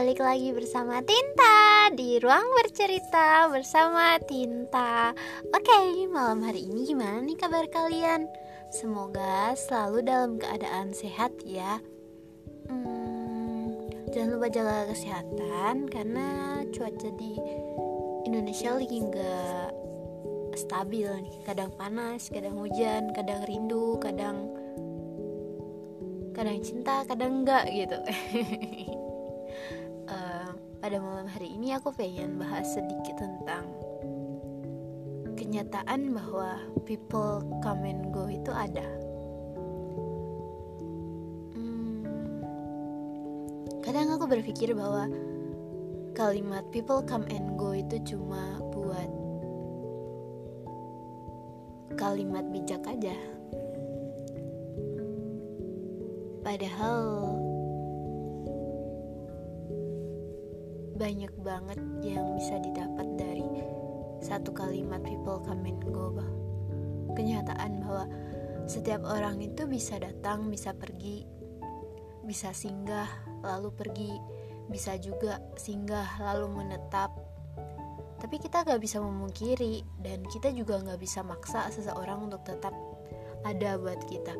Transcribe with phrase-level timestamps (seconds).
[0.00, 5.12] balik lagi bersama Tinta di ruang bercerita bersama Tinta.
[5.52, 8.24] Oke, malam hari ini gimana nih kabar kalian?
[8.72, 11.84] Semoga selalu dalam keadaan sehat ya.
[12.72, 13.76] Hmm,
[14.08, 16.28] jangan lupa jaga kesehatan karena
[16.72, 17.36] cuaca di
[18.24, 19.68] Indonesia lagi nggak
[20.56, 21.44] stabil nih.
[21.44, 24.48] Kadang panas, kadang hujan, kadang rindu, kadang
[26.32, 28.00] kadang cinta kadang enggak gitu
[30.80, 33.68] pada malam hari ini aku pengen bahas sedikit tentang
[35.36, 36.56] kenyataan bahwa
[36.88, 38.88] people come and go itu ada.
[41.52, 42.00] Hmm,
[43.84, 45.12] kadang aku berpikir bahwa
[46.16, 49.10] kalimat people come and go itu cuma buat
[52.00, 53.16] kalimat bijak aja.
[56.40, 57.36] Padahal
[61.00, 63.48] banyak banget yang bisa didapat dari
[64.20, 66.12] satu kalimat people come and go.
[67.16, 68.04] Kenyataan bahwa
[68.68, 71.24] setiap orang itu bisa datang, bisa pergi,
[72.28, 73.08] bisa singgah
[73.40, 74.12] lalu pergi,
[74.68, 77.16] bisa juga singgah lalu menetap.
[78.20, 82.76] Tapi kita gak bisa memungkiri dan kita juga gak bisa maksa seseorang untuk tetap
[83.48, 84.36] ada buat kita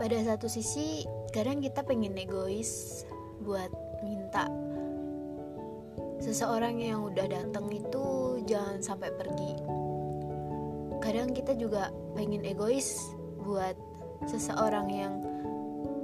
[0.00, 3.04] pada satu sisi kadang kita pengen egois
[3.44, 3.68] buat
[4.04, 4.48] minta
[6.20, 9.56] seseorang yang udah datang itu jangan sampai pergi.
[11.00, 13.00] Kadang kita juga pengen egois
[13.40, 13.72] buat
[14.28, 15.14] seseorang yang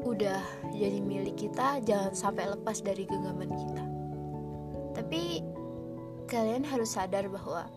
[0.06, 0.40] udah
[0.72, 3.84] jadi milik kita jangan sampai lepas dari genggaman kita.
[4.96, 5.44] Tapi
[6.26, 7.68] kalian harus sadar bahwa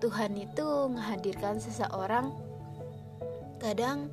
[0.00, 2.32] Tuhan itu menghadirkan seseorang
[3.60, 4.08] kadang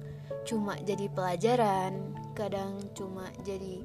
[0.48, 3.84] cuma jadi pelajaran kadang cuma jadi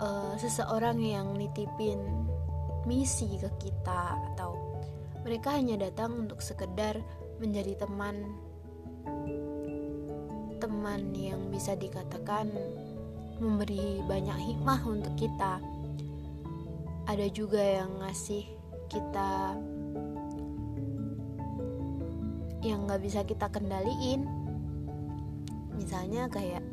[0.00, 2.00] uh, seseorang yang nitipin
[2.86, 4.54] misi ke kita atau
[5.26, 7.02] mereka hanya datang untuk sekedar
[7.42, 8.22] menjadi teman
[10.62, 12.48] teman yang bisa dikatakan
[13.42, 15.60] memberi banyak hikmah untuk kita.
[17.06, 18.46] Ada juga yang ngasih
[18.88, 19.54] kita
[22.64, 24.26] yang nggak bisa kita kendaliin.
[25.76, 26.64] Misalnya kayak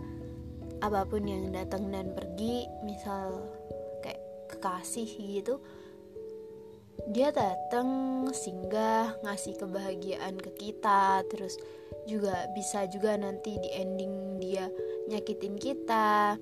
[0.84, 3.40] apa pun yang datang dan pergi misal
[4.04, 4.20] kayak
[4.52, 5.64] kekasih gitu
[7.10, 11.56] dia datang singgah ngasih kebahagiaan ke kita terus
[12.04, 14.68] juga bisa juga nanti di ending dia
[15.08, 16.38] nyakitin kita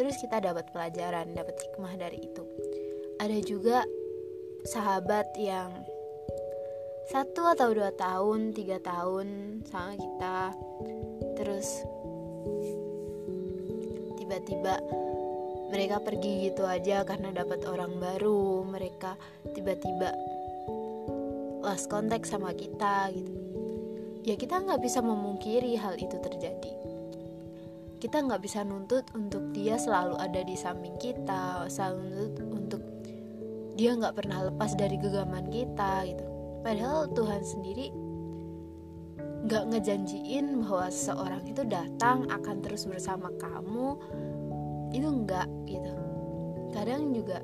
[0.00, 2.40] terus kita dapat pelajaran dapat hikmah dari itu.
[3.20, 3.84] Ada juga
[4.64, 5.68] sahabat yang
[7.12, 10.56] satu atau dua tahun tiga tahun sama kita
[11.36, 11.84] terus
[14.30, 14.78] tiba-tiba
[15.74, 18.62] mereka pergi gitu aja karena dapat orang baru.
[18.62, 19.18] Mereka
[19.58, 20.14] tiba-tiba
[21.66, 23.34] lost contact sama kita gitu.
[24.22, 26.72] Ya kita nggak bisa memungkiri hal itu terjadi.
[27.98, 32.82] Kita nggak bisa nuntut untuk dia selalu ada di samping kita selalu nuntut untuk
[33.74, 36.22] dia nggak pernah lepas dari genggaman kita gitu.
[36.62, 37.90] Padahal Tuhan sendiri
[39.48, 43.96] gak ngejanjiin bahwa seseorang itu datang akan terus bersama kamu
[44.92, 45.92] itu enggak gitu.
[46.76, 47.40] Kadang juga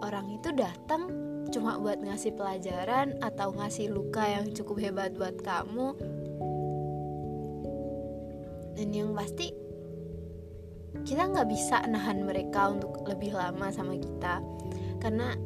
[0.00, 1.10] orang itu datang
[1.52, 5.94] cuma buat ngasih pelajaran atau ngasih luka yang cukup hebat buat kamu.
[8.74, 9.54] Dan yang pasti
[11.04, 14.40] kita nggak bisa nahan mereka untuk lebih lama sama kita.
[14.98, 15.36] Karena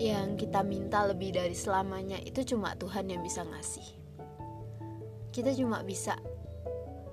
[0.00, 3.84] yang kita minta lebih dari selamanya itu cuma Tuhan yang bisa ngasih.
[5.28, 6.16] Kita cuma bisa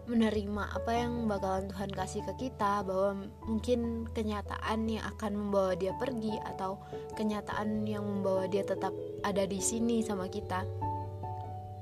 [0.08, 5.92] menerima apa yang bakalan Tuhan kasih ke kita bahwa mungkin kenyataan yang akan membawa dia
[6.00, 6.80] pergi atau
[7.20, 8.96] kenyataan yang membawa dia tetap
[9.28, 10.64] ada di sini sama kita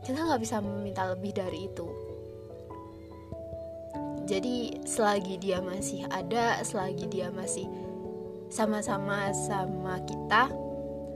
[0.02, 1.86] kita nggak bisa meminta lebih dari itu
[4.26, 7.70] jadi selagi dia masih ada selagi dia masih
[8.50, 10.50] sama-sama sama kita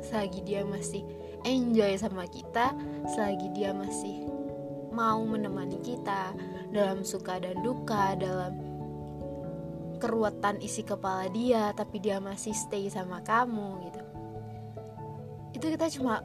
[0.03, 1.03] selagi dia masih
[1.43, 2.75] enjoy sama kita
[3.15, 4.27] selagi dia masih
[4.91, 6.33] mau menemani kita
[6.73, 8.57] dalam suka dan duka dalam
[9.99, 14.01] keruwetan isi kepala dia tapi dia masih stay sama kamu gitu.
[15.53, 16.23] Itu kita cuma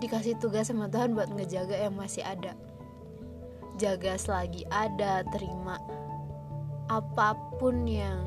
[0.00, 2.56] dikasih tugas sama Tuhan buat ngejaga yang masih ada.
[3.78, 5.78] Jaga selagi ada terima
[6.88, 8.24] apa pun yang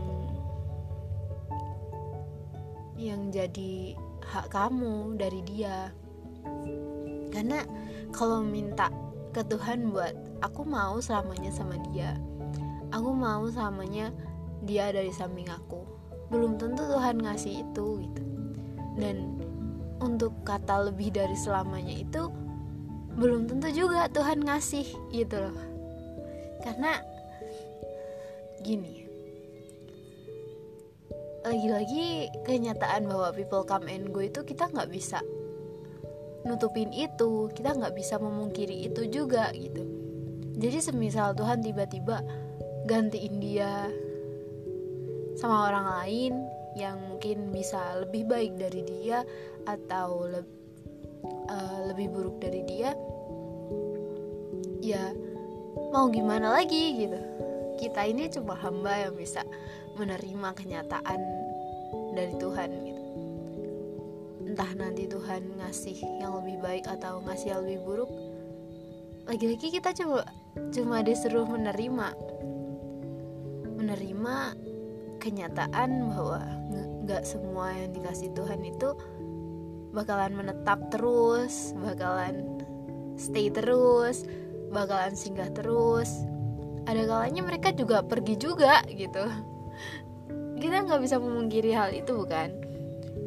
[3.02, 5.90] yang jadi hak kamu dari dia.
[7.32, 7.66] Karena
[8.14, 8.92] kalau minta
[9.32, 10.14] ke Tuhan buat
[10.44, 12.18] aku mau selamanya sama dia
[12.92, 14.12] aku mau samanya
[14.68, 15.82] dia ada di samping aku.
[16.30, 18.24] Belum tentu Tuhan ngasih itu gitu.
[19.00, 19.40] Dan
[20.04, 22.30] untuk kata lebih dari selamanya itu
[23.16, 25.58] belum tentu juga Tuhan ngasih gitu loh.
[26.62, 27.02] Karena
[28.62, 29.11] gini
[31.52, 35.20] lagi-lagi kenyataan bahwa people come and go itu kita nggak bisa
[36.48, 39.84] nutupin itu kita nggak bisa memungkiri itu juga gitu.
[40.56, 42.24] Jadi semisal Tuhan tiba-tiba
[42.88, 43.92] gantiin dia
[45.36, 46.34] sama orang lain
[46.80, 49.28] yang mungkin bisa lebih baik dari dia
[49.68, 50.42] atau le
[51.52, 52.96] uh, lebih buruk dari dia
[54.80, 55.12] ya
[55.92, 57.20] mau gimana lagi gitu.
[57.76, 59.42] Kita ini cuma hamba yang bisa
[59.98, 61.41] menerima kenyataan
[62.12, 63.04] dari Tuhan gitu.
[64.52, 68.12] Entah nanti Tuhan ngasih yang lebih baik atau ngasih yang lebih buruk
[69.30, 70.26] lagi-lagi kita cuma
[70.74, 72.08] cuma disuruh menerima
[73.78, 74.36] menerima
[75.22, 76.42] kenyataan bahwa
[77.06, 78.92] nggak semua yang dikasih Tuhan itu
[79.96, 82.60] bakalan menetap terus bakalan
[83.16, 84.28] stay terus
[84.72, 86.12] bakalan singgah terus.
[86.90, 89.22] Ada kalanya mereka juga pergi juga gitu
[90.62, 92.50] kita nggak bisa memungkiri hal itu bukan?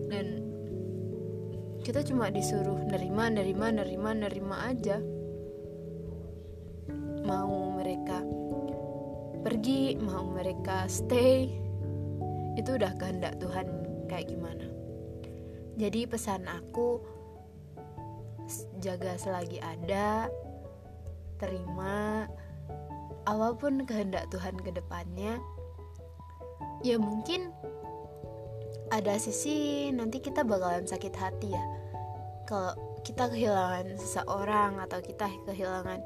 [0.07, 0.27] Dan
[1.83, 5.03] kita cuma disuruh nerima nerima nerima nerima aja.
[7.27, 8.23] Mau mereka
[9.43, 11.51] pergi mau mereka stay
[12.55, 13.67] itu udah kehendak Tuhan
[14.07, 14.71] kayak gimana?
[15.75, 17.03] Jadi pesan aku
[18.79, 20.31] jaga selagi ada
[21.43, 22.31] terima
[23.25, 25.41] apa pun kehendak Tuhan ke depannya
[26.85, 27.51] ya mungkin
[28.93, 31.65] ada sisi nanti kita bakalan sakit hati ya.
[32.45, 36.01] Kalau kita kehilangan seseorang atau kita kehilangan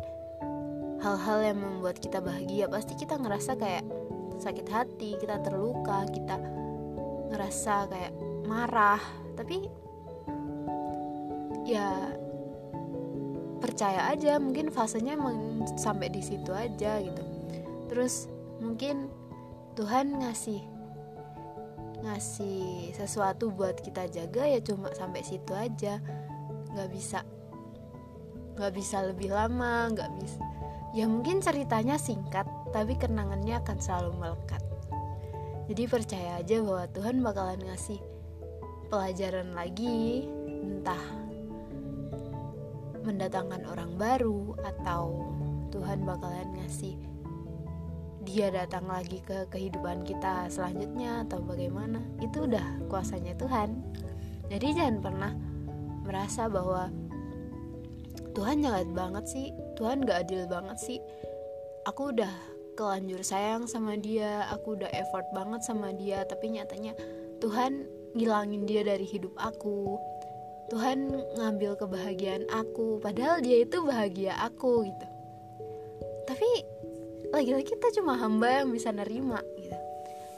[1.03, 3.87] hal-hal yang membuat kita bahagia pasti kita ngerasa kayak
[4.39, 6.39] sakit hati kita terluka kita
[7.35, 8.12] ngerasa kayak
[8.47, 9.03] marah.
[9.35, 9.67] Tapi
[11.67, 12.15] ya
[13.59, 15.19] percaya aja mungkin fasenya
[15.77, 17.23] sampai di situ aja gitu.
[17.91, 18.31] Terus
[18.62, 19.11] mungkin
[19.79, 20.59] Tuhan ngasih
[22.03, 26.03] ngasih sesuatu buat kita jaga ya cuma sampai situ aja.
[26.75, 27.23] Nggak bisa
[28.59, 30.43] nggak bisa lebih lama nggak bisa.
[30.99, 34.63] Ya mungkin ceritanya singkat tapi kenangannya akan selalu melekat.
[35.71, 38.03] Jadi percaya aja bahwa Tuhan bakalan ngasih
[38.91, 41.07] pelajaran lagi entah
[43.07, 45.23] mendatangkan orang baru atau
[45.71, 46.99] Tuhan bakalan ngasih
[48.29, 53.73] dia datang lagi ke kehidupan kita selanjutnya atau bagaimana itu udah kuasanya Tuhan.
[54.53, 55.33] Jadi jangan pernah
[56.05, 56.93] merasa bahwa
[58.37, 59.49] Tuhan jahat banget sih
[59.81, 61.01] Tuhan gak adil banget sih.
[61.89, 62.29] Aku udah
[62.77, 66.93] kelanjur sayang sama dia aku udah effort banget sama dia tapi nyatanya
[67.41, 69.97] Tuhan ngilangin dia dari hidup aku.
[70.69, 75.07] Tuhan ngambil kebahagiaan aku padahal dia itu bahagia aku gitu.
[76.29, 76.78] Tapi
[77.38, 79.79] lagi-lagi kita cuma hamba yang bisa nerima gitu.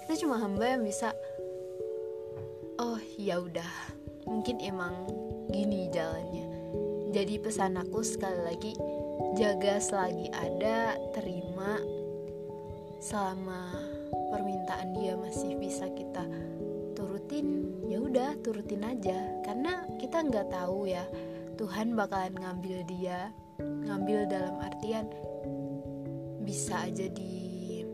[0.05, 1.17] Kita cuma hamba yang bisa
[2.77, 3.73] oh ya udah
[4.29, 5.09] mungkin emang
[5.49, 6.45] gini jalannya.
[7.17, 8.73] Jadi pesan aku sekali lagi
[9.33, 11.81] jaga selagi ada terima
[13.01, 13.73] selama
[14.29, 16.29] permintaan dia masih bisa kita
[16.93, 19.41] turutin ya udah turutin aja.
[19.41, 21.09] Karena kita nggak tahu ya
[21.57, 23.33] Tuhan bakalan ngambil dia
[23.89, 25.09] ngambil dalam artian
[26.51, 27.87] bisa aja di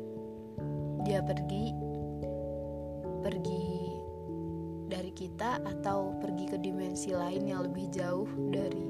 [1.05, 1.77] dia pergi
[3.21, 3.69] pergi
[4.89, 8.89] dari kita atau pergi ke dimensi lain yang lebih jauh dari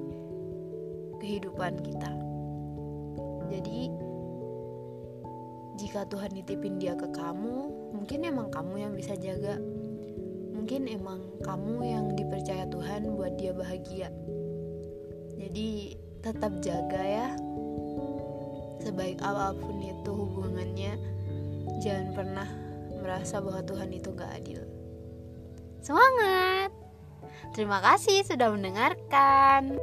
[1.19, 2.15] kehidupan kita.
[3.51, 3.91] Jadi
[5.83, 9.59] jika Tuhan nitipin dia ke kamu mungkin emang kamu yang bisa jaga.
[10.55, 14.15] Mungkin emang kamu yang dipercaya Tuhan buat dia bahagia.
[15.35, 17.29] Jadi tetap jaga ya
[18.87, 20.95] sebaik apa pun itu hubungannya
[21.83, 22.49] jangan pernah
[23.03, 24.63] merasa bahwa Tuhan itu gak adil.
[25.83, 26.71] Semangat!
[27.51, 29.75] Terima kasih sudah mendengarkan